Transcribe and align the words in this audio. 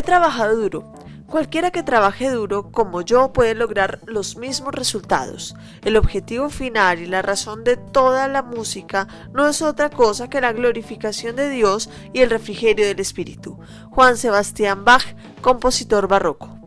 He 0.00 0.02
trabajado 0.02 0.56
duro. 0.56 0.94
Cualquiera 1.26 1.70
que 1.70 1.82
trabaje 1.82 2.30
duro 2.30 2.72
como 2.72 3.02
yo 3.02 3.34
puede 3.34 3.54
lograr 3.54 4.00
los 4.06 4.38
mismos 4.38 4.74
resultados. 4.74 5.54
El 5.84 5.98
objetivo 5.98 6.48
final 6.48 7.00
y 7.00 7.06
la 7.06 7.20
razón 7.20 7.64
de 7.64 7.76
toda 7.76 8.26
la 8.26 8.40
música 8.40 9.06
no 9.34 9.46
es 9.46 9.60
otra 9.60 9.90
cosa 9.90 10.30
que 10.30 10.40
la 10.40 10.54
glorificación 10.54 11.36
de 11.36 11.50
Dios 11.50 11.90
y 12.14 12.20
el 12.20 12.30
refrigerio 12.30 12.86
del 12.86 12.98
Espíritu. 12.98 13.58
Juan 13.90 14.16
Sebastián 14.16 14.86
Bach, 14.86 15.04
compositor 15.42 16.08
barroco. 16.08 16.59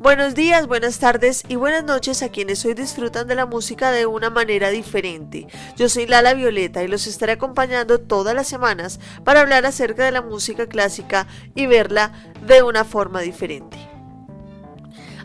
Buenos 0.00 0.36
días, 0.36 0.68
buenas 0.68 1.00
tardes 1.00 1.42
y 1.48 1.56
buenas 1.56 1.82
noches 1.82 2.22
a 2.22 2.28
quienes 2.28 2.64
hoy 2.64 2.74
disfrutan 2.74 3.26
de 3.26 3.34
la 3.34 3.46
música 3.46 3.90
de 3.90 4.06
una 4.06 4.30
manera 4.30 4.70
diferente. 4.70 5.48
Yo 5.76 5.88
soy 5.88 6.06
Lala 6.06 6.34
Violeta 6.34 6.84
y 6.84 6.88
los 6.88 7.08
estaré 7.08 7.32
acompañando 7.32 7.98
todas 7.98 8.32
las 8.32 8.46
semanas 8.46 9.00
para 9.24 9.40
hablar 9.40 9.66
acerca 9.66 10.04
de 10.04 10.12
la 10.12 10.22
música 10.22 10.68
clásica 10.68 11.26
y 11.56 11.66
verla 11.66 12.12
de 12.46 12.62
una 12.62 12.84
forma 12.84 13.22
diferente. 13.22 13.76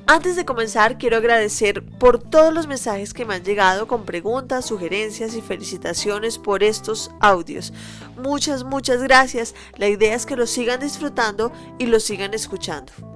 Antes 0.08 0.36
de 0.36 0.44
comenzar, 0.44 0.98
quiero 0.98 1.18
agradecer 1.18 1.86
por 2.00 2.18
todos 2.18 2.52
los 2.52 2.66
mensajes 2.66 3.14
que 3.14 3.26
me 3.26 3.36
han 3.36 3.44
llegado 3.44 3.88
con 3.88 4.06
preguntas, 4.06 4.66
sugerencias 4.66 5.36
y 5.36 5.42
felicitaciones 5.42 6.40
por 6.40 6.64
estos 6.64 7.12
audios. 7.20 7.74
Muchas, 8.18 8.64
muchas 8.64 9.04
gracias. 9.04 9.54
La 9.78 9.88
idea 9.88 10.16
es 10.16 10.26
que 10.26 10.36
los 10.36 10.50
sigan 10.50 10.80
disfrutando 10.80 11.52
y 11.78 11.86
los 11.86 12.04
sigan 12.04 12.34
escuchando. 12.34 13.13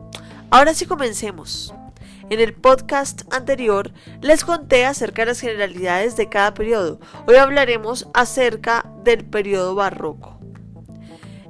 Ahora 0.50 0.74
sí 0.74 0.86
comencemos. 0.86 1.74
En 2.30 2.40
el 2.40 2.54
podcast 2.54 3.22
anterior 3.34 3.92
les 4.22 4.46
conté 4.46 4.86
acerca 4.86 5.23
de 5.23 5.28
las 5.28 5.42
generalidades 5.42 6.16
de 6.16 6.30
cada 6.30 6.54
periodo. 6.54 7.00
Hoy 7.28 7.36
hablaremos 7.36 8.08
acerca 8.14 8.90
del 9.04 9.26
periodo 9.26 9.76
barroco. 9.76 10.37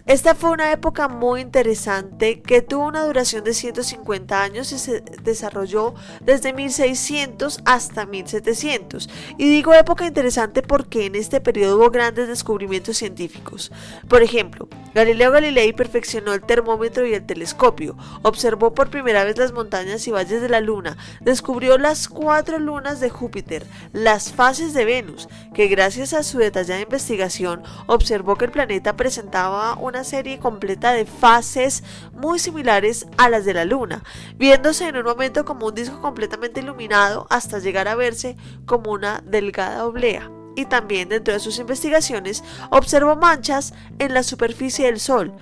Esta 0.07 0.35
fue 0.35 0.51
una 0.51 0.71
época 0.71 1.09
muy 1.09 1.41
interesante 1.41 2.39
que 2.39 2.61
tuvo 2.61 2.87
una 2.87 3.05
duración 3.05 3.43
de 3.43 3.53
150 3.53 4.41
años 4.41 4.71
y 4.71 4.79
se 4.79 5.01
desarrolló 5.01 5.95
desde 6.21 6.53
1600 6.53 7.59
hasta 7.65 8.05
1700. 8.05 9.09
Y 9.37 9.49
digo 9.49 9.73
época 9.73 10.05
interesante 10.05 10.61
porque 10.61 11.07
en 11.07 11.15
este 11.15 11.41
periodo 11.41 11.75
hubo 11.75 11.91
grandes 11.91 12.29
descubrimientos 12.29 12.95
científicos. 12.95 13.69
Por 14.07 14.23
ejemplo, 14.23 14.69
Galileo 14.95 15.29
Galilei 15.29 15.73
perfeccionó 15.73 16.33
el 16.33 16.41
termómetro 16.41 17.05
y 17.05 17.13
el 17.13 17.25
telescopio, 17.25 17.97
observó 18.21 18.73
por 18.73 18.89
primera 18.89 19.25
vez 19.25 19.37
las 19.37 19.51
montañas 19.51 20.07
y 20.07 20.11
valles 20.11 20.41
de 20.41 20.47
la 20.47 20.61
Luna, 20.61 20.95
descubrió 21.19 21.77
las 21.77 22.07
cuatro 22.07 22.59
lunas 22.59 23.01
de 23.01 23.09
Júpiter, 23.09 23.67
las 23.91 24.31
fases 24.31 24.73
de 24.73 24.85
Venus, 24.85 25.27
que 25.53 25.67
gracias 25.67 26.13
a 26.13 26.23
su 26.23 26.37
detallada 26.37 26.79
investigación 26.79 27.61
observó 27.87 28.37
que 28.37 28.45
el 28.45 28.51
planeta 28.51 28.95
presentaba 28.95 29.75
una 29.75 29.96
serie 30.03 30.39
completa 30.39 30.93
de 30.93 31.05
fases 31.05 31.83
muy 32.13 32.39
similares 32.39 33.07
a 33.17 33.29
las 33.29 33.45
de 33.45 33.53
la 33.53 33.65
Luna, 33.65 34.03
viéndose 34.35 34.87
en 34.87 34.97
un 34.97 35.03
momento 35.03 35.45
como 35.45 35.67
un 35.67 35.75
disco 35.75 36.01
completamente 36.01 36.61
iluminado 36.61 37.27
hasta 37.29 37.59
llegar 37.59 37.87
a 37.87 37.95
verse 37.95 38.35
como 38.65 38.91
una 38.91 39.23
delgada 39.25 39.85
oblea. 39.85 40.31
Y 40.55 40.65
también 40.65 41.09
dentro 41.09 41.33
de 41.33 41.39
sus 41.39 41.59
investigaciones 41.59 42.43
observó 42.71 43.15
manchas 43.15 43.73
en 43.99 44.13
la 44.13 44.23
superficie 44.23 44.87
del 44.87 44.99
Sol, 44.99 45.33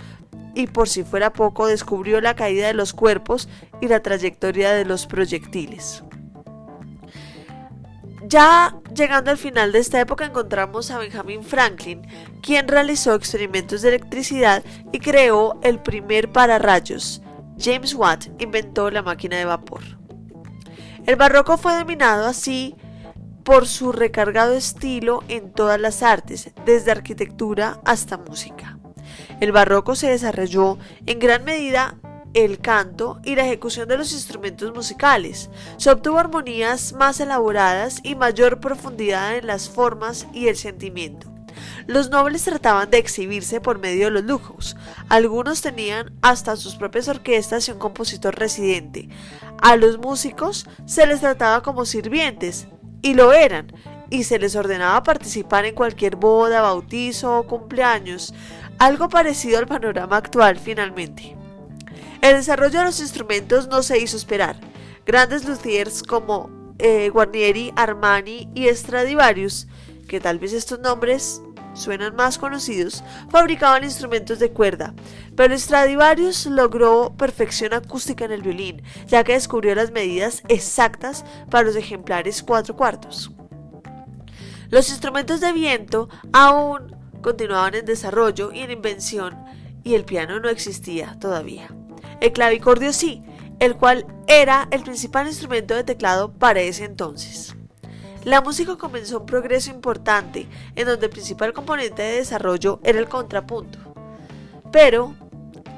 y 0.56 0.68
por 0.68 0.90
si 0.90 1.04
fuera 1.04 1.34
poco 1.34 1.68
descubrió 1.68 2.22
la 2.22 2.36
caída 2.36 2.68
de 2.68 2.74
los 2.74 2.94
cuerpos 2.94 3.50
y 3.82 3.88
la 3.88 4.02
trayectoria 4.02 4.72
de 4.72 4.86
los 4.86 5.06
proyectiles. 5.06 6.04
Ya 8.28 8.76
llegando 8.96 9.30
al 9.30 9.38
final 9.38 9.72
de 9.72 9.80
esta 9.80 10.00
época 10.00 10.26
encontramos 10.26 10.90
a 10.90 10.98
Benjamin 10.98 11.44
Franklin, 11.44 12.02
quien 12.42 12.68
realizó 12.68 13.14
experimentos 13.14 13.84
de 13.84 13.90
electricidad 13.90 14.64
y 14.92 15.00
creó 15.00 15.60
el 15.62 15.80
primer 15.80 16.32
pararrayos. 16.32 17.22
James 17.60 17.94
Watt 17.94 18.26
inventó 18.40 18.90
la 18.90 19.04
máquina 19.04 19.38
de 19.38 19.46
vapor. 19.46 19.82
El 21.06 21.18
barroco 21.18 21.58
fue 21.58 21.78
dominado 21.78 22.26
así 22.26 22.76
por 23.44 23.68
su 23.68 23.92
recargado 23.92 24.56
estilo 24.56 25.24
en 25.28 25.52
todas 25.52 25.80
las 25.80 26.02
artes, 26.02 26.52
desde 26.66 26.92
arquitectura 26.92 27.80
hasta 27.86 28.18
música. 28.18 28.80
El 29.40 29.52
barroco 29.52 29.96
se 29.96 30.10
desarrolló 30.10 30.80
en 31.06 31.20
gran 31.20 31.44
medida 31.44 32.00
el 32.36 32.60
canto 32.60 33.22
y 33.24 33.36
la 33.36 33.46
ejecución 33.46 33.88
de 33.88 33.98
los 33.98 34.12
instrumentos 34.12 34.74
musicales. 34.76 35.50
Se 35.78 35.90
obtuvo 35.90 36.20
armonías 36.20 36.92
más 36.92 37.22
elaboradas 37.22 38.02
y 38.04 38.16
mayor 38.16 38.60
profundidad 38.60 39.38
en 39.38 39.48
las 39.48 39.70
formas 39.70 40.28
y 40.34 40.50
el 40.50 40.58
sentimiento. 40.58 41.32
Los 41.88 42.10
nobles 42.10 42.44
trataban 42.44 42.92
de 42.92 42.98
exhibirse 42.98 43.62
por 43.62 43.80
medio 43.80 44.06
de 44.06 44.12
los 44.12 44.26
lujos. 44.26 44.76
Algunos 45.08 45.62
tenían 45.62 46.12
hasta 46.22 46.58
sus 46.58 46.76
propias 46.76 47.08
orquestas 47.08 47.68
y 47.68 47.72
un 47.72 47.80
compositor 47.80 48.38
residente. 48.38 49.08
A 49.62 49.78
los 49.78 49.98
músicos 49.98 50.68
se 50.86 51.08
les 51.08 51.22
trataba 51.22 51.64
como 51.64 51.86
sirvientes, 51.86 52.68
y 53.02 53.14
lo 53.14 53.32
eran, 53.32 53.72
y 54.10 54.26
se 54.26 54.40
les 54.40 54.58
ordenaba 54.58 55.04
participar 55.04 55.64
en 55.64 55.76
cualquier 55.76 56.18
boda, 56.18 56.62
bautizo 56.62 57.40
o 57.40 57.48
cumpleaños, 57.48 58.34
algo 58.78 59.08
parecido 59.08 59.58
al 59.58 59.68
panorama 59.68 60.18
actual 60.18 60.60
finalmente. 60.60 61.38
El 62.26 62.38
desarrollo 62.38 62.80
de 62.80 62.86
los 62.86 63.00
instrumentos 63.02 63.68
no 63.68 63.84
se 63.84 64.00
hizo 64.00 64.18
esperar. 64.18 64.60
Grandes 65.06 65.48
luthiers 65.48 66.02
como 66.02 66.50
eh, 66.80 67.10
Guarnieri, 67.10 67.72
Armani 67.76 68.50
y 68.56 68.68
Stradivarius, 68.70 69.68
que 70.08 70.20
tal 70.20 70.40
vez 70.40 70.52
estos 70.54 70.80
nombres 70.80 71.40
suenan 71.76 72.16
más 72.16 72.40
conocidos, 72.40 73.04
fabricaban 73.30 73.84
instrumentos 73.84 74.40
de 74.40 74.50
cuerda, 74.50 74.96
pero 75.36 75.56
Stradivarius 75.56 76.48
logró 76.48 77.14
perfección 77.16 77.76
acústica 77.76 78.26
en 78.26 78.32
el 78.32 78.42
violín, 78.42 78.82
ya 79.06 79.24
que 79.24 79.34
descubrió 79.34 79.76
las 79.76 79.92
medidas 79.92 80.42
exactas 80.48 81.24
para 81.52 81.66
los 81.66 81.76
ejemplares 81.76 82.42
cuatro 82.42 82.76
cuartos. 82.76 83.30
Los 84.72 84.90
instrumentos 84.90 85.42
de 85.42 85.54
viento 85.54 86.10
aún 86.34 86.96
continuaban 87.22 87.76
en 87.76 87.86
desarrollo 87.86 88.52
y 88.52 88.62
en 88.62 88.72
invención, 88.72 89.38
y 89.84 89.94
el 89.94 90.06
piano 90.06 90.40
no 90.40 90.50
existía 90.50 91.20
todavía. 91.20 91.70
El 92.22 92.32
clavicordio 92.32 92.94
sí, 92.94 93.24
el 93.60 93.76
cual 93.76 94.06
era 94.28 94.68
el 94.72 94.84
principal 94.84 95.28
instrumento 95.28 95.76
de 95.76 95.84
teclado 95.84 96.32
para 96.32 96.62
ese 96.62 96.86
entonces. 96.86 97.56
La 98.24 98.42
música 98.42 98.76
comenzó 98.76 99.20
un 99.20 99.26
progreso 99.28 99.70
importante, 99.70 100.48
en 100.76 100.88
donde 100.88 101.06
el 101.06 101.12
principal 101.12 101.54
componente 101.54 102.02
de 102.02 102.18
desarrollo 102.18 102.80
era 102.84 102.98
el 102.98 103.08
contrapunto. 103.08 103.78
Pero, 104.72 105.16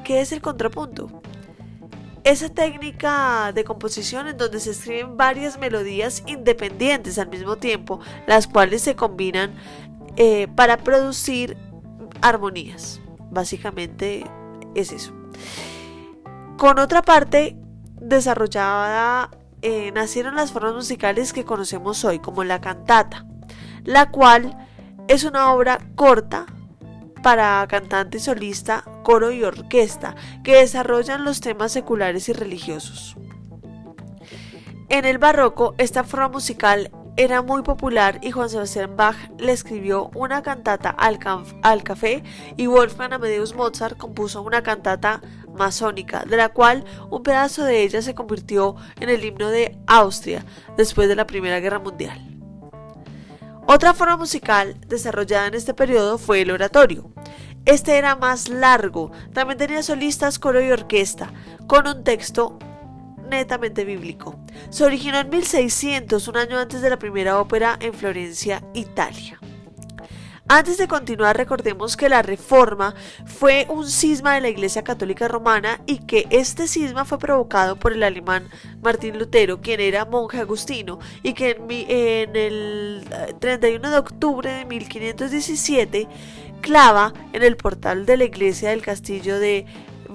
¿qué 0.05 0.21
es 0.21 0.31
el 0.31 0.41
contrapunto? 0.41 1.21
Esa 2.23 2.49
técnica 2.49 3.51
de 3.53 3.63
composición 3.65 4.27
en 4.27 4.37
donde 4.37 4.61
se 4.61 4.71
escriben 4.71 5.17
varias 5.17 5.59
melodías 5.59 6.23
independientes 6.25 7.19
al 7.19 7.27
mismo 7.27 7.57
tiempo, 7.57 7.99
las 8.27 8.47
cuales 8.47 8.81
se 8.81 8.95
combinan 8.95 9.53
eh, 10.15 10.47
para 10.55 10.77
producir 10.77 11.57
armonías. 12.21 13.01
Básicamente 13.29 14.25
es 14.73 14.93
eso. 14.93 15.13
Con 16.57 16.79
otra 16.79 17.03
parte 17.03 17.55
desarrollada 18.01 19.29
eh, 19.61 19.91
nacieron 19.91 20.35
las 20.35 20.51
formas 20.51 20.73
musicales 20.73 21.31
que 21.31 21.45
conocemos 21.45 22.03
hoy, 22.03 22.17
como 22.17 22.43
la 22.43 22.61
cantata, 22.61 23.27
la 23.83 24.09
cual 24.09 24.57
es 25.07 25.23
una 25.23 25.53
obra 25.53 25.77
corta 25.95 26.47
para 27.21 27.63
cantante 27.69 28.19
solista, 28.19 28.83
coro 29.03 29.31
y 29.31 29.43
orquesta, 29.43 30.15
que 30.43 30.55
desarrollan 30.55 31.25
los 31.25 31.41
temas 31.41 31.71
seculares 31.71 32.27
y 32.27 32.33
religiosos. 32.33 33.15
En 34.89 35.05
el 35.05 35.19
barroco, 35.19 35.75
esta 35.77 36.03
forma 36.03 36.29
musical 36.29 36.89
era 37.17 37.41
muy 37.41 37.63
popular 37.63 38.19
y 38.21 38.29
Juan 38.29 38.47
Sebastián 38.47 38.95
Bach 38.95 39.17
le 39.39 39.51
escribió 39.51 40.11
una 40.13 40.43
cantata 40.43 40.91
al, 40.91 41.17
café 41.17 42.23
y 42.55 42.67
Wolfgang 42.67 43.11
Amadeus 43.11 43.55
Mozart 43.55 43.97
compuso 43.97 44.43
una 44.43 44.61
cantata 44.61 45.21
masónica, 45.57 46.25
de 46.25 46.37
la 46.37 46.49
cual 46.49 46.85
un 47.09 47.23
pedazo 47.23 47.63
de 47.63 47.81
ella 47.81 48.03
se 48.03 48.13
convirtió 48.13 48.75
en 48.99 49.09
el 49.09 49.25
himno 49.25 49.49
de 49.49 49.75
Austria 49.87 50.45
después 50.77 51.09
de 51.09 51.15
la 51.15 51.25
Primera 51.25 51.59
Guerra 51.59 51.79
Mundial. 51.79 52.21
Otra 53.65 53.95
forma 53.95 54.15
musical 54.15 54.79
desarrollada 54.87 55.47
en 55.47 55.55
este 55.55 55.73
periodo 55.73 56.19
fue 56.19 56.41
el 56.41 56.51
oratorio. 56.51 57.11
Este 57.65 57.97
era 57.97 58.15
más 58.15 58.47
largo, 58.47 59.11
también 59.33 59.57
tenía 59.57 59.81
solistas, 59.81 60.37
coro 60.37 60.61
y 60.61 60.71
orquesta, 60.71 61.33
con 61.65 61.87
un 61.87 62.03
texto 62.03 62.59
netamente 63.29 63.85
bíblico. 63.85 64.39
Se 64.69 64.83
originó 64.83 65.19
en 65.19 65.29
1600, 65.29 66.27
un 66.27 66.37
año 66.37 66.57
antes 66.57 66.81
de 66.81 66.89
la 66.89 66.99
primera 66.99 67.39
ópera 67.39 67.77
en 67.79 67.93
Florencia, 67.93 68.63
Italia. 68.73 69.39
Antes 70.49 70.77
de 70.77 70.87
continuar, 70.87 71.35
recordemos 71.35 71.97
que 71.97 72.07
la 72.07 72.21
reforma 72.21 72.95
fue 73.25 73.65
un 73.67 73.85
cisma 73.85 74.35
de 74.35 74.41
la 74.41 74.47
Iglesia 74.47 74.81
Católica 74.81 75.27
Romana 75.27 75.81
y 75.85 75.99
que 76.05 76.25
este 76.29 76.69
cisma 76.69 77.03
fue 77.03 77.19
provocado 77.19 77.75
por 77.75 77.91
el 77.91 78.01
alemán 78.01 78.47
Martín 78.81 79.19
Lutero, 79.19 79.59
quien 79.59 79.81
era 79.81 80.05
monje 80.05 80.39
agustino 80.39 80.99
y 81.21 81.33
que 81.33 81.57
en, 81.59 82.35
el 82.37 83.03
31 83.39 83.87
eh, 83.87 83.91
de 83.91 83.97
octubre 83.97 84.49
de 84.49 84.63
1517 84.63 86.07
clava 86.61 87.11
en 87.33 87.43
el 87.43 87.57
portal 87.57 88.05
de 88.05 88.15
la 88.15 88.23
iglesia 88.23 88.69
del 88.69 88.81
castillo 88.81 89.39
de 89.39 89.65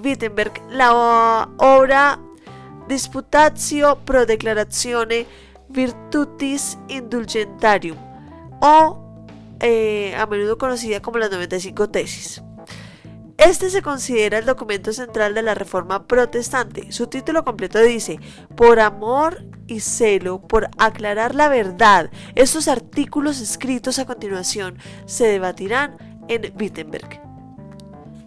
Wittenberg 0.03 0.53
la 0.71 1.47
obra 1.57 2.19
Disputatio 2.87 3.99
pro 4.05 4.25
declarazione 4.25 5.25
virtutis 5.69 6.77
indulgentarium 6.87 7.97
o 8.61 8.99
eh, 9.59 10.15
a 10.17 10.25
menudo 10.25 10.57
conocida 10.57 11.01
como 11.01 11.17
las 11.17 11.31
95 11.31 11.89
tesis. 11.89 12.41
Este 13.37 13.69
se 13.69 13.81
considera 13.81 14.37
el 14.37 14.45
documento 14.45 14.93
central 14.93 15.33
de 15.33 15.41
la 15.41 15.55
Reforma 15.55 16.07
Protestante. 16.07 16.91
Su 16.91 17.07
título 17.07 17.43
completo 17.43 17.79
dice, 17.79 18.19
por 18.55 18.79
amor 18.79 19.43
y 19.67 19.79
celo, 19.79 20.39
por 20.41 20.69
aclarar 20.77 21.33
la 21.33 21.49
verdad, 21.49 22.11
estos 22.35 22.67
artículos 22.67 23.41
escritos 23.41 23.99
a 23.99 24.05
continuación 24.05 24.77
se 25.05 25.27
debatirán 25.27 25.97
en 26.27 26.53
Wittenberg. 26.57 27.21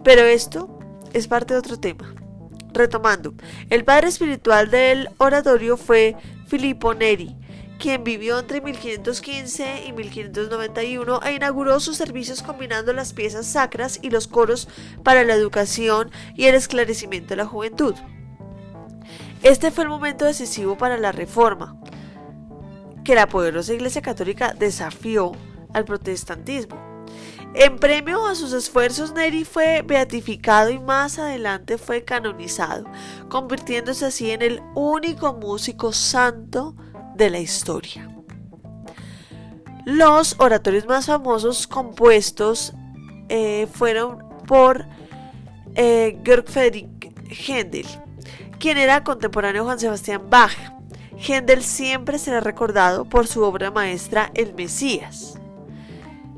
Pero 0.02 0.22
esto 0.22 0.78
es 1.12 1.28
parte 1.28 1.54
de 1.54 1.60
otro 1.60 1.78
tema. 1.78 2.14
Retomando, 2.76 3.32
el 3.70 3.84
padre 3.84 4.08
espiritual 4.08 4.70
del 4.70 5.08
oratorio 5.16 5.78
fue 5.78 6.14
Filippo 6.46 6.92
Neri, 6.92 7.34
quien 7.78 8.04
vivió 8.04 8.38
entre 8.38 8.60
1515 8.60 9.86
y 9.86 9.92
1591 9.92 11.22
e 11.22 11.32
inauguró 11.32 11.80
sus 11.80 11.96
servicios 11.96 12.42
combinando 12.42 12.92
las 12.92 13.14
piezas 13.14 13.46
sacras 13.46 13.98
y 14.02 14.10
los 14.10 14.28
coros 14.28 14.68
para 15.02 15.24
la 15.24 15.32
educación 15.32 16.10
y 16.34 16.44
el 16.44 16.54
esclarecimiento 16.54 17.30
de 17.30 17.36
la 17.36 17.46
juventud. 17.46 17.94
Este 19.42 19.70
fue 19.70 19.84
el 19.84 19.90
momento 19.90 20.26
decisivo 20.26 20.76
para 20.76 20.98
la 20.98 21.12
reforma, 21.12 21.80
que 23.04 23.14
la 23.14 23.26
poderosa 23.26 23.72
Iglesia 23.72 24.02
Católica 24.02 24.52
desafió 24.52 25.32
al 25.72 25.86
protestantismo. 25.86 26.85
En 27.58 27.78
premio 27.78 28.26
a 28.26 28.34
sus 28.34 28.52
esfuerzos, 28.52 29.14
Neri 29.14 29.44
fue 29.44 29.80
beatificado 29.80 30.68
y 30.68 30.78
más 30.78 31.18
adelante 31.18 31.78
fue 31.78 32.04
canonizado, 32.04 32.84
convirtiéndose 33.30 34.04
así 34.04 34.30
en 34.30 34.42
el 34.42 34.60
único 34.74 35.32
músico 35.32 35.90
santo 35.94 36.76
de 37.14 37.30
la 37.30 37.38
historia. 37.38 38.10
Los 39.86 40.34
oratorios 40.38 40.86
más 40.86 41.06
famosos 41.06 41.66
compuestos 41.66 42.74
eh, 43.30 43.66
fueron 43.72 44.18
por 44.46 44.84
eh, 45.76 46.20
Georg 46.26 46.46
Friedrich 46.50 46.88
Händel, 47.30 47.86
quien 48.58 48.76
era 48.76 49.02
contemporáneo 49.02 49.62
de 49.62 49.66
Juan 49.66 49.80
Sebastián 49.80 50.28
Bach. 50.28 50.52
Händel 51.16 51.62
siempre 51.62 52.18
será 52.18 52.40
recordado 52.40 53.06
por 53.06 53.26
su 53.26 53.42
obra 53.44 53.70
maestra 53.70 54.30
El 54.34 54.52
Mesías, 54.52 55.35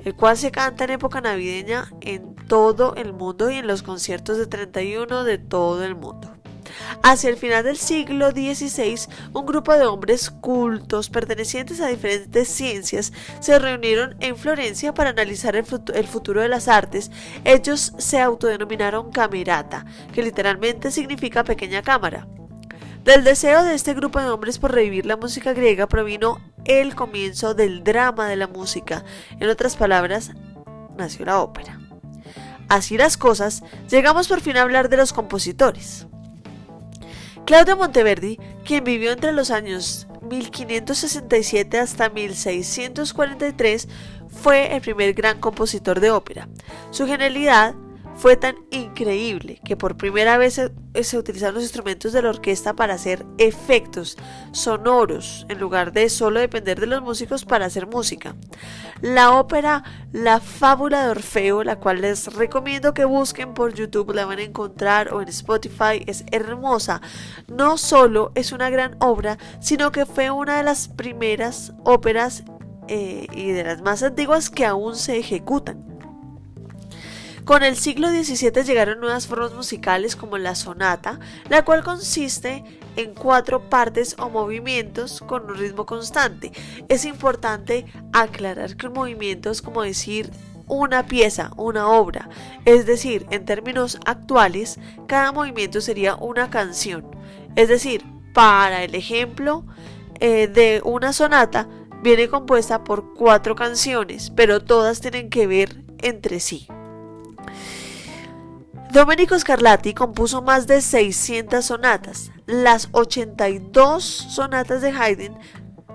el 0.09 0.15
cual 0.15 0.39
se 0.39 0.51
canta 0.51 0.85
en 0.85 0.91
época 0.91 1.21
navideña 1.21 1.91
en 2.01 2.35
todo 2.35 2.95
el 2.97 3.13
mundo 3.13 3.51
y 3.51 3.57
en 3.57 3.67
los 3.67 3.83
conciertos 3.83 4.39
de 4.39 4.47
31 4.47 5.23
de 5.25 5.37
todo 5.37 5.85
el 5.85 5.95
mundo. 5.95 6.35
Hacia 7.03 7.29
el 7.29 7.37
final 7.37 7.65
del 7.65 7.77
siglo 7.77 8.31
XVI, 8.31 9.01
un 9.35 9.45
grupo 9.45 9.75
de 9.75 9.85
hombres 9.85 10.31
cultos 10.31 11.11
pertenecientes 11.11 11.81
a 11.81 11.89
diferentes 11.89 12.49
ciencias 12.49 13.13
se 13.41 13.59
reunieron 13.59 14.17
en 14.21 14.37
Florencia 14.37 14.95
para 14.95 15.11
analizar 15.11 15.57
el, 15.57 15.67
futuro 16.07 16.41
de 16.41 16.49
las 16.49 16.69
artes. 16.69 17.11
Ellos 17.45 17.93
se 17.99 18.21
autodenominaron 18.21 19.13
Camerata, 19.13 19.85
que 20.15 20.23
literalmente 20.23 20.91
significa 20.91 21.45
pequeña 21.45 21.83
cámara. 21.83 22.27
Del 23.09 23.25
deseo 23.25 23.65
de 23.65 23.73
este 23.73 23.95
grupo 23.95 24.21
de 24.21 24.29
hombres 24.29 24.59
por 24.59 24.75
revivir 24.75 25.07
la 25.07 25.17
música 25.17 25.55
griega 25.55 25.87
provino 25.87 26.43
el 26.67 26.95
comienzo 26.95 27.55
del 27.55 27.83
drama 27.83 28.29
de 28.29 28.37
la 28.37 28.49
música. 28.49 29.03
En 29.41 29.49
otras 29.49 29.77
palabras, 29.77 30.33
nació 30.99 31.25
la 31.25 31.41
ópera. 31.41 31.81
Así 32.69 32.99
las 32.99 33.17
cosas, 33.17 33.63
llegamos 33.89 34.29
por 34.29 34.43
fin 34.43 34.59
a 34.59 34.61
hablar 34.61 34.91
de 34.91 34.99
los 34.99 35.15
compositores. 35.15 36.07
Claudio 37.47 37.79
Monteverdi, 37.79 38.39
quien 38.63 38.85
vivió 38.85 39.13
entre 39.13 39.33
los 39.33 39.51
años 39.51 40.07
1567 40.29 41.79
hasta 41.79 42.11
1643, 42.11 43.89
fue 44.29 44.77
el 44.77 44.83
primer 44.83 45.15
gran 45.15 45.41
compositor 45.41 46.01
de 46.01 46.11
ópera. 46.11 46.47
Su 46.91 47.07
genialidad 47.07 47.75
fue 48.19 48.37
tan 48.37 48.57
increíble 48.73 49.61
que 49.65 49.77
por 49.77 49.97
primera 49.97 50.39
vez 50.39 50.55
se, 50.55 51.19
utilizaron 51.19 51.55
los 51.55 51.63
instrumentos 51.63 52.13
de 52.13 52.21
la 52.21 52.31
orquesta 52.31 52.75
para 52.75 52.95
hacer 52.95 53.25
efectos 53.39 54.19
sonoros 54.51 55.47
en 55.49 55.61
lugar 55.61 55.93
de 55.93 56.09
solo 56.09 56.41
depender 56.41 56.81
de 56.81 56.89
los 56.89 57.01
músicos 57.01 57.45
para 57.45 57.67
hacer 57.67 57.87
música. 57.87 58.35
La 59.03 59.39
ópera 59.39 59.85
La 60.11 60.41
Fábula 60.41 61.05
de 61.05 61.11
Orfeo, 61.11 61.63
la 61.63 61.77
cual 61.77 62.01
les 62.01 62.35
recomiendo 62.35 62.93
que 62.93 63.05
busquen 63.05 63.55
por 63.55 63.73
YouTube, 63.73 64.13
la 64.13 64.27
van 64.27 64.41
a 64.41 64.43
encontrar 64.43 65.15
o 65.15 65.23
en 65.23 65.29
Spotify, 65.29 66.03
es 66.07 66.25
hermosa. 66.33 67.01
No 67.47 67.79
solo 67.79 68.33
es 68.35 68.51
una 68.51 68.69
gran 68.69 68.97
obra, 68.99 69.39
sino 69.61 69.93
que 69.93 70.07
fue 70.07 70.33
una 70.33 70.57
de 70.57 70.65
las 70.65 70.89
primeras 70.89 71.73
óperas 71.85 72.43
eh, 72.89 73.29
y 73.33 73.53
de 73.53 73.63
las 73.63 73.81
más 73.81 74.03
antiguas 74.03 74.51
que 74.51 74.67
aún 74.67 74.97
se 74.97 75.19
ejecutan. 75.19 75.98
Con 77.49 77.63
el 77.63 77.79
siglo 77.79 78.11
XVII 78.11 78.63
llegaron 78.63 79.01
nuevas 79.01 79.27
formas 79.27 79.55
musicales 79.55 80.17
como 80.17 80.37
la 80.37 80.55
sonata, 80.55 81.19
la 81.49 81.65
cual 81.65 81.83
consiste 81.83 82.63
en 82.95 83.15
cuatro 83.15 83.71
partes 83.71 84.17
o 84.19 84.29
movimientos 84.29 85.23
con 85.27 85.51
un 85.51 85.57
ritmo 85.57 85.87
constante. 85.87 86.53
Es 86.91 87.07
importante 87.07 87.87
aclarar 88.13 88.77
que 88.77 88.89
un 88.89 88.93
movimiento 88.93 89.51
es 89.51 89.63
como 89.63 89.81
decir 89.81 90.31
una 90.67 91.07
pieza, 91.07 91.51
una 91.57 91.89
obra, 91.89 92.29
es 92.67 92.85
decir, 92.85 93.25
en 93.31 93.47
términos 93.47 93.99
actuales, 94.05 94.79
cada 95.07 95.33
movimiento 95.33 95.81
sería 95.81 96.17
una 96.17 96.51
canción. 96.51 97.07
Es 97.57 97.71
decir, 97.71 98.05
para 98.35 98.85
el 98.85 98.95
ejemplo 98.95 99.65
eh, 100.21 100.49
de 100.49 100.83
una 100.85 101.15
sonata, 101.15 101.67
viene 102.03 102.29
compuesta 102.29 102.85
por 102.85 103.15
cuatro 103.15 103.57
canciones, 103.57 104.29
pero 104.37 104.63
todas 104.63 105.01
tienen 105.01 105.31
que 105.31 105.47
ver 105.47 105.83
entre 106.03 106.41
sí. 106.41 106.69
Domenico 108.93 109.39
Scarlatti 109.39 109.93
compuso 109.93 110.41
más 110.41 110.67
de 110.67 110.81
600 110.81 111.63
sonatas. 111.63 112.33
Las 112.47 112.89
82 112.93 114.03
sonatas 114.03 114.81
de 114.81 114.89
Haydn 114.91 115.39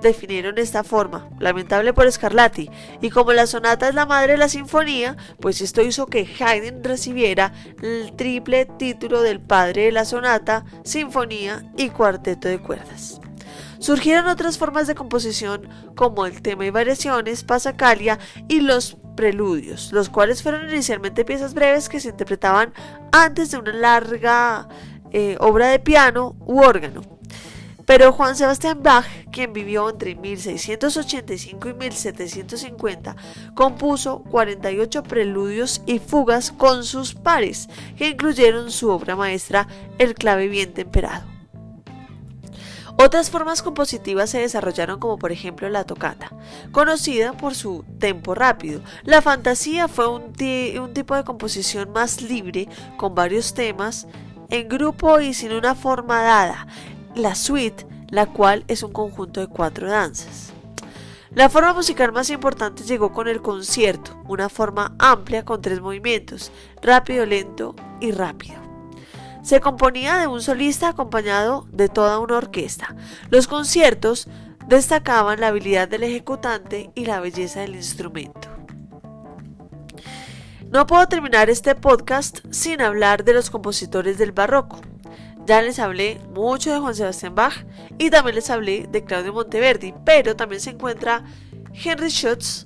definieron 0.04 0.60
esta 0.60 0.84
forma, 0.84 1.28
lamentable 1.40 1.94
por 1.94 2.12
Scarlatti, 2.12 2.70
y 3.02 3.10
como 3.10 3.34
la 3.34 3.48
sonata 3.48 3.90
es 3.90 3.96
la 3.96 4.06
madre 4.06 4.34
de 4.34 4.38
la 4.38 4.48
sinfonía, 4.48 5.18
pues 5.40 5.62
esto 5.62 5.82
hizo 5.82 6.06
que 6.06 6.28
Haydn 6.40 6.84
recibiera 6.84 7.52
el 7.82 8.14
triple 8.16 8.66
título 8.66 9.24
del 9.24 9.40
padre 9.40 9.86
de 9.86 9.92
la 9.92 10.06
sonata, 10.06 10.64
sinfonía 10.84 11.72
y 11.76 11.90
cuarteto 11.90 12.48
de 12.48 12.62
cuerdas. 12.62 13.20
Surgieron 13.80 14.28
otras 14.28 14.58
formas 14.58 14.88
de 14.88 14.96
composición 14.96 15.68
como 15.96 16.26
el 16.26 16.42
tema 16.42 16.66
y 16.66 16.70
variaciones, 16.70 17.44
pasacalia 17.44 18.20
y 18.48 18.62
los 18.62 18.98
preludios, 19.16 19.92
los 19.92 20.10
cuales 20.10 20.44
fueron 20.44 20.70
inicialmente 20.70 21.26
piezas 21.26 21.54
breves 21.54 21.90
que 21.90 22.00
se 22.00 22.10
interpretaban 22.10 22.74
antes 23.12 23.52
de 23.52 23.58
una 23.58 23.74
larga 23.74 24.68
eh, 25.12 25.38
obra 25.40 25.68
de 25.68 25.80
piano 25.80 26.36
u 26.40 26.62
órgano. 26.62 27.02
Pero 27.86 28.14
Juan 28.14 28.36
Sebastián 28.36 28.82
Bach, 28.82 29.06
quien 29.32 29.52
vivió 29.52 29.90
entre 29.90 30.16
1685 30.16 31.70
y 31.70 31.74
1750, 31.74 33.16
compuso 33.56 34.24
48 34.24 35.04
preludios 35.04 35.82
y 35.86 36.00
fugas 36.00 36.52
con 36.52 36.86
sus 36.86 37.14
pares, 37.14 37.68
que 37.98 38.10
incluyeron 38.10 38.72
su 38.72 38.90
obra 38.90 39.16
maestra 39.16 39.68
El 39.98 40.16
clave 40.16 40.48
bien 40.48 40.74
temperado. 40.74 41.33
Otras 42.98 43.32
formas 43.32 43.62
compositivas 43.64 44.30
se 44.30 44.40
desarrollaron 44.40 45.00
como 45.00 45.18
por 45.18 45.32
ejemplo 45.32 45.68
la 45.68 45.84
tocata, 45.84 46.32
conocida 46.72 47.34
por 47.34 47.56
su 47.56 47.84
tempo 48.00 48.36
rápido. 48.36 48.82
La 49.04 49.22
fantasía 49.22 49.88
fue 49.88 50.08
un, 50.08 50.34
un 50.80 50.94
tipo 50.94 51.16
de 51.16 51.24
composición 51.24 51.92
más 51.92 52.22
libre, 52.22 52.70
con 52.98 53.16
varios 53.16 53.54
temas, 53.54 54.08
en 54.50 54.70
grupo 54.70 55.20
y 55.20 55.34
sin 55.34 55.54
una 55.54 55.76
forma 55.76 56.22
dada. 56.22 56.68
La 57.16 57.36
suite, 57.36 57.86
la 58.10 58.28
cual 58.28 58.64
es 58.68 58.84
un 58.84 58.94
conjunto 58.94 59.40
de 59.40 59.48
cuatro 59.48 59.90
danzas. 59.90 60.54
La 61.32 61.50
forma 61.50 61.74
musical 61.74 62.12
más 62.12 62.30
importante 62.30 62.84
llegó 62.84 63.12
con 63.12 63.28
el 63.28 63.42
concierto, 63.42 64.22
una 64.28 64.50
forma 64.50 64.96
amplia 65.00 65.44
con 65.44 65.64
tres 65.64 65.82
movimientos, 65.82 66.52
rápido, 66.80 67.26
lento 67.26 67.76
y 68.00 68.12
rápido. 68.12 68.63
Se 69.44 69.60
componía 69.60 70.18
de 70.18 70.28
un 70.28 70.42
solista 70.42 70.88
acompañado 70.88 71.68
de 71.70 71.90
toda 71.90 72.20
una 72.20 72.38
orquesta. 72.38 72.96
Los 73.30 73.48
conciertos 73.48 74.28
destacaban 74.68 75.42
la 75.42 75.48
habilidad 75.48 75.90
del 75.90 76.04
ejecutante 76.04 76.92
y 76.96 77.06
la 77.06 77.20
belleza 77.20 77.60
del 77.60 77.76
instrumento. 77.76 78.48
No 80.72 80.88
puedo 80.88 81.06
terminar 81.08 81.50
este 81.50 81.76
podcast 81.76 82.40
sin 82.52 82.82
hablar 82.82 83.26
de 83.26 83.34
los 83.34 83.50
compositores 83.50 84.18
del 84.18 84.32
barroco. 84.32 84.80
Ya 85.46 85.62
les 85.62 85.78
hablé 85.78 86.22
mucho 86.34 86.72
de 86.72 86.80
Juan 86.80 86.96
Sebastián 86.96 87.36
Bach 87.36 87.66
y 87.98 88.10
también 88.10 88.36
les 88.36 88.50
hablé 88.50 88.88
de 88.90 89.04
Claudio 89.04 89.34
Monteverdi, 89.34 89.94
pero 90.06 90.38
también 90.38 90.62
se 90.62 90.70
encuentra 90.70 91.26
Henry 91.74 92.10
Schütz, 92.10 92.66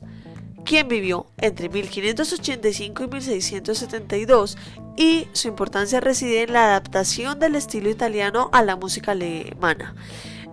quien 0.67 0.89
vivió 0.89 1.27
entre 1.37 1.69
1585 1.69 3.03
y 3.05 3.07
1672 3.07 4.57
y 4.97 5.27
su 5.31 5.47
importancia 5.47 6.01
reside 6.01 6.43
en 6.43 6.51
la 6.51 6.65
adaptación 6.65 7.39
del 7.39 7.55
estilo 7.55 7.89
italiano 7.89 8.49
a 8.51 8.61
la 8.63 8.75
música 8.75 9.13
alemana. 9.13 9.95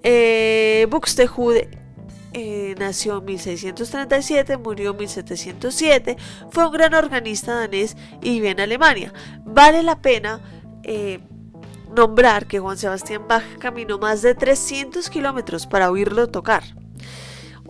Eh, 0.05 0.87
Buxtehude 0.89 1.69
eh, 2.33 2.77
nació 2.79 3.19
en 3.19 3.25
1637, 3.25 4.57
murió 4.57 4.93
en 4.93 4.99
1707, 4.99 6.17
fue 6.49 6.67
un 6.67 6.73
gran 6.73 6.95
organista 6.95 7.55
danés 7.55 7.97
y 8.23 8.35
vive 8.35 8.51
en 8.51 8.61
Alemania. 8.61 9.13
Vale 9.45 9.83
la 9.83 10.01
pena 10.01 10.41
eh, 10.85 11.19
nombrar 11.93 12.47
que 12.47 12.61
Juan 12.61 12.79
Sebastián 12.79 13.27
Bach 13.27 13.59
caminó 13.59 13.99
más 13.99 14.23
de 14.23 14.37
300 14.37 15.11
kilómetros 15.11 15.67
para 15.67 15.91
oírlo 15.91 16.29
tocar. 16.29 16.63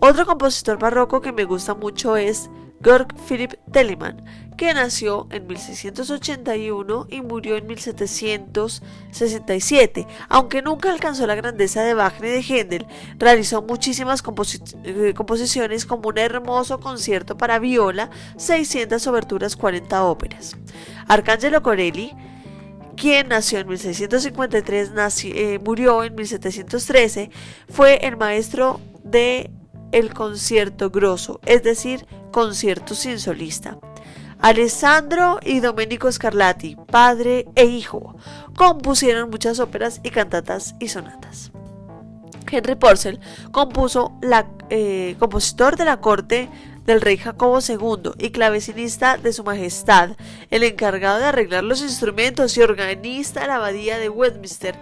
Otro 0.06 0.26
compositor 0.26 0.78
barroco 0.78 1.22
que 1.22 1.32
me 1.32 1.44
gusta 1.44 1.74
mucho 1.74 2.18
es 2.18 2.50
Georg 2.82 3.08
Philipp 3.26 3.54
Telemann, 3.72 4.22
que 4.54 4.74
nació 4.74 5.26
en 5.30 5.46
1681 5.46 7.06
y 7.08 7.22
murió 7.22 7.56
en 7.56 7.66
1767. 7.66 10.06
Aunque 10.28 10.60
nunca 10.60 10.90
alcanzó 10.90 11.26
la 11.26 11.36
grandeza 11.36 11.82
de 11.82 11.94
Wagner 11.94 12.32
y 12.32 12.34
de 12.34 12.42
Händel, 12.42 12.86
realizó 13.16 13.62
muchísimas 13.62 14.22
eh, 14.84 15.14
composiciones 15.16 15.86
como 15.86 16.10
un 16.10 16.18
hermoso 16.18 16.80
concierto 16.80 17.38
para 17.38 17.58
viola, 17.58 18.10
600 18.36 19.06
oberturas, 19.06 19.56
40 19.56 20.04
óperas. 20.04 20.54
Arcangelo 21.08 21.62
Corelli 21.62 22.12
quien 22.94 23.28
nació 23.28 23.58
en 23.58 23.68
1653, 23.68 24.92
eh, 25.24 25.58
murió 25.64 26.04
en 26.04 26.14
1713, 26.14 27.30
fue 27.70 28.06
el 28.06 28.18
maestro 28.18 28.82
de 29.02 29.50
el 29.94 30.12
concierto 30.12 30.90
grosso, 30.90 31.40
es 31.46 31.62
decir, 31.62 32.04
concierto 32.32 32.96
sin 32.96 33.20
solista. 33.20 33.78
Alessandro 34.40 35.38
y 35.40 35.60
Domenico 35.60 36.10
Scarlatti, 36.10 36.76
padre 36.90 37.46
e 37.54 37.64
hijo, 37.64 38.16
compusieron 38.56 39.30
muchas 39.30 39.60
óperas 39.60 40.00
y 40.02 40.10
cantatas 40.10 40.74
y 40.80 40.88
sonatas. 40.88 41.52
Henry 42.50 42.74
Purcell 42.74 43.20
compuso 43.52 44.18
eh, 44.68 45.14
compositor 45.20 45.76
de 45.76 45.84
la 45.84 46.00
corte 46.00 46.50
del 46.84 47.00
rey 47.00 47.16
Jacobo 47.16 47.60
II 47.66 48.10
y 48.18 48.30
clavecinista 48.30 49.16
de 49.16 49.32
su 49.32 49.44
majestad, 49.44 50.10
el 50.50 50.64
encargado 50.64 51.20
de 51.20 51.26
arreglar 51.26 51.62
los 51.62 51.80
instrumentos 51.80 52.56
y 52.56 52.62
organista 52.62 53.42
de 53.42 53.46
la 53.46 53.56
abadía 53.56 53.98
de 53.98 54.08
Westminster, 54.08 54.74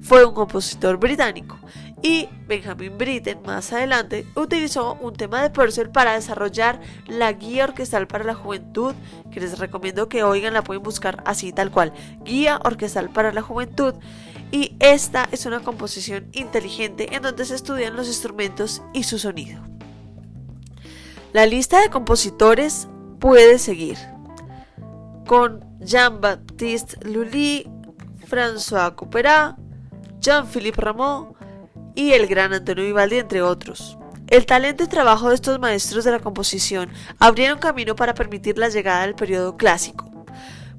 fue 0.00 0.24
un 0.24 0.34
compositor 0.34 0.98
británico 0.98 1.58
y 2.02 2.28
Benjamin 2.46 2.96
Britten 2.96 3.42
más 3.44 3.72
adelante 3.72 4.24
utilizó 4.36 4.94
un 5.00 5.14
tema 5.14 5.42
de 5.42 5.50
Purcell 5.50 5.90
para 5.90 6.12
desarrollar 6.12 6.80
la 7.06 7.32
guía 7.32 7.64
orquestal 7.64 8.06
para 8.06 8.24
la 8.24 8.34
juventud, 8.34 8.94
que 9.32 9.40
les 9.40 9.58
recomiendo 9.58 10.08
que 10.08 10.22
oigan, 10.22 10.54
la 10.54 10.62
pueden 10.62 10.82
buscar 10.82 11.22
así 11.26 11.52
tal 11.52 11.70
cual, 11.70 11.92
guía 12.24 12.60
orquestal 12.64 13.10
para 13.10 13.32
la 13.32 13.42
juventud. 13.42 13.94
Y 14.52 14.76
esta 14.78 15.28
es 15.32 15.44
una 15.44 15.60
composición 15.60 16.28
inteligente 16.32 17.14
en 17.14 17.22
donde 17.22 17.44
se 17.44 17.54
estudian 17.54 17.96
los 17.96 18.06
instrumentos 18.06 18.82
y 18.94 19.02
su 19.02 19.18
sonido. 19.18 19.62
La 21.32 21.44
lista 21.44 21.80
de 21.80 21.90
compositores 21.90 22.88
puede 23.18 23.58
seguir 23.58 23.98
con 25.26 25.60
Jean-Baptiste 25.80 27.06
Lully, 27.06 27.68
François 28.26 28.94
Couperin, 28.94 29.54
Jean-Philippe 30.20 30.80
Rameau, 30.80 31.36
y 31.98 32.12
el 32.12 32.28
gran 32.28 32.52
Antonio 32.52 32.84
Vivaldi, 32.84 33.18
entre 33.18 33.42
otros. 33.42 33.98
El 34.28 34.46
talento 34.46 34.84
y 34.84 34.86
trabajo 34.86 35.30
de 35.30 35.34
estos 35.34 35.58
maestros 35.58 36.04
de 36.04 36.12
la 36.12 36.20
composición 36.20 36.90
abrieron 37.18 37.58
camino 37.58 37.96
para 37.96 38.14
permitir 38.14 38.56
la 38.56 38.68
llegada 38.68 39.00
del 39.00 39.16
periodo 39.16 39.56
clásico. 39.56 40.08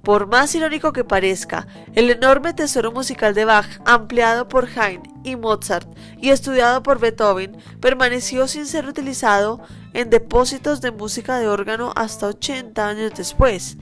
Por 0.02 0.28
más 0.28 0.56
irónico 0.56 0.94
que 0.94 1.04
parezca, 1.04 1.68
el 1.94 2.10
enorme 2.10 2.54
tesoro 2.54 2.94
musical 2.94 3.34
de 3.34 3.44
Bach, 3.44 3.68
ampliado 3.86 4.48
por 4.48 4.70
Haydn 4.74 5.04
y 5.26 5.36
Mozart 5.36 5.90
y 6.22 6.30
estudiado 6.30 6.84
por 6.84 7.00
Beethoven, 7.00 7.58
permaneció 7.82 8.48
sin 8.48 8.66
ser 8.66 8.88
utilizado 8.88 9.60
en 9.94 10.10
depósitos 10.10 10.80
de 10.80 10.92
música 10.92 11.38
de 11.38 11.50
órgano 11.50 11.92
hasta 11.98 12.28
80 12.28 12.88
años 12.88 13.12
después, 13.18 13.76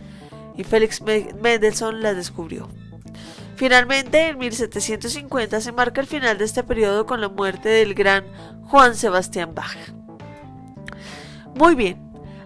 y 0.56 0.64
Félix 0.64 1.04
Mendelssohn 1.04 2.02
la 2.02 2.16
descubrió. 2.16 2.68
Finalmente, 3.58 4.28
en 4.28 4.38
1750 4.38 5.60
se 5.62 5.72
marca 5.72 6.00
el 6.00 6.06
final 6.06 6.38
de 6.38 6.46
este 6.46 6.64
periodo 6.64 7.08
con 7.08 7.22
la 7.22 7.28
muerte 7.28 7.70
del 7.70 7.96
gran 7.96 8.24
Juan 8.62 8.96
Sebastián 8.96 9.56
Bach. 9.56 9.76
Muy 11.56 11.74
bien, 11.74 12.00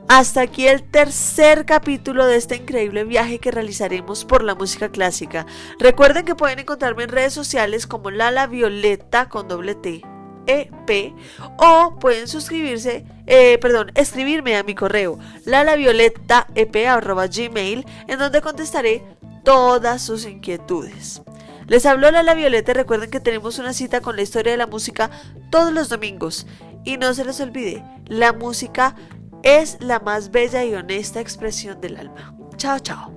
hasta 0.07 0.39
aquí 0.39 0.67
el 0.67 0.89
tercer 0.89 1.65
capítulo 1.65 2.25
de 2.25 2.37
este 2.37 2.55
increíble 2.55 3.03
viaje 3.03 3.39
que 3.39 3.51
realizaremos 3.51 4.23
por 4.23 4.41
la 4.41 4.55
música 4.55 4.87
clásica. 4.87 5.45
Recuerden 5.79 6.23
que 6.23 6.35
pueden 6.35 6.59
encontrarme 6.59 7.03
en 7.03 7.09
redes 7.09 7.33
sociales 7.33 7.87
como 7.87 8.09
Lala 8.09 8.47
Violeta 8.47 9.27
con 9.27 9.49
doble 9.49 9.75
T. 9.75 10.01
EP 10.47 11.13
o 11.57 11.99
pueden 11.99 12.29
suscribirse, 12.29 13.05
eh, 13.27 13.57
perdón, 13.59 13.91
escribirme 13.95 14.55
a 14.55 14.63
mi 14.63 14.75
correo 14.75 15.19
lalavioletaep.gmail 15.45 17.85
en 18.07 18.19
donde 18.19 18.41
contestaré 18.41 19.03
todas 19.43 20.01
sus 20.01 20.25
inquietudes. 20.25 21.21
Les 21.67 21.85
habló 21.85 22.11
Lala 22.11 22.33
Violeta 22.33 22.71
y 22.71 22.75
recuerden 22.75 23.09
que 23.09 23.19
tenemos 23.19 23.59
una 23.59 23.73
cita 23.73 24.01
con 24.01 24.15
la 24.15 24.21
historia 24.23 24.51
de 24.51 24.57
la 24.57 24.67
música 24.67 25.09
todos 25.49 25.71
los 25.71 25.89
domingos. 25.89 26.47
Y 26.83 26.97
no 26.97 27.13
se 27.13 27.23
les 27.23 27.39
olvide, 27.39 27.83
la 28.07 28.33
música 28.33 28.95
es 29.43 29.77
la 29.79 29.99
más 29.99 30.31
bella 30.31 30.65
y 30.65 30.73
honesta 30.73 31.19
expresión 31.21 31.79
del 31.79 31.97
alma. 31.97 32.35
Chao, 32.57 32.79
chao. 32.79 33.13